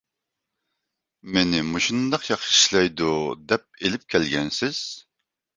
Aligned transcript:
مېنى 1.35 1.59
مۇشۇنداق 1.67 2.25
ياخشى 2.29 2.55
ئىشلەيدۇ 2.61 3.13
دەپ 3.53 3.69
ئېلىپ 3.85 4.11
كەلگەنسىز؟ 4.15 4.85